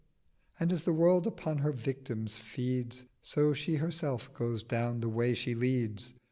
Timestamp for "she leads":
5.35-6.15